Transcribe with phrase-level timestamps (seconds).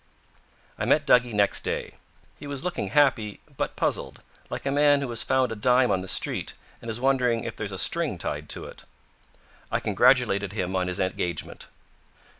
[0.79, 1.93] I met Duggie next day.
[2.39, 5.99] He was looking happy, but puzzled, like a man who has found a dime on
[5.99, 8.85] the street and is wondering if there's a string tied to it.
[9.71, 11.67] I congratulated him on his engagement.